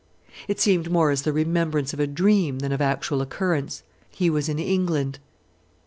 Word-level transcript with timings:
It 0.47 0.59
seemed 0.59 0.89
more 0.89 1.11
as 1.11 1.21
the 1.21 1.31
remembrance 1.31 1.93
of 1.93 1.99
a 1.99 2.07
dream 2.07 2.57
than 2.57 2.71
of 2.71 2.81
actual 2.81 3.21
occurrence. 3.21 3.83
He 4.09 4.31
was 4.31 4.49
in 4.49 4.57
England. 4.57 5.19